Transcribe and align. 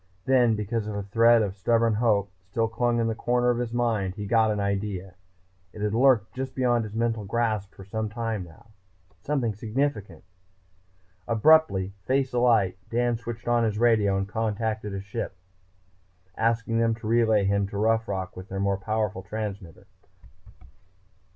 Then, 0.25 0.55
because 0.55 0.87
a 0.87 1.03
thread 1.03 1.43
of 1.43 1.53
stubborn 1.55 1.93
hope 1.93 2.31
still 2.49 2.67
clung 2.67 2.99
in 2.99 3.07
a 3.07 3.13
corner 3.13 3.51
of 3.51 3.59
his 3.59 3.71
mind, 3.71 4.15
he 4.15 4.25
got 4.25 4.49
an 4.49 4.59
idea. 4.59 5.13
It 5.73 5.81
had 5.83 5.93
lurked 5.93 6.33
just 6.33 6.55
beyond 6.55 6.85
his 6.85 6.95
mental 6.95 7.23
grasp 7.23 7.75
for 7.75 7.85
some 7.85 8.09
time 8.09 8.43
now. 8.43 8.71
Something 9.21 9.53
significant.... 9.53 10.23
Abruptly, 11.27 11.93
face 12.07 12.33
alight, 12.33 12.79
Dan 12.89 13.15
switched 13.15 13.47
on 13.47 13.63
his 13.63 13.77
radio 13.77 14.17
and 14.17 14.27
contacted 14.27 14.91
a 14.95 15.01
ship 15.01 15.37
below, 16.35 16.47
asking 16.47 16.79
them 16.79 16.95
to 16.95 17.05
relay 17.05 17.43
him 17.43 17.67
to 17.67 17.77
Rough 17.77 18.07
Rock 18.07 18.35
with 18.35 18.49
their 18.49 18.59
more 18.59 18.77
powerful 18.77 19.21
transmitter. 19.21 19.85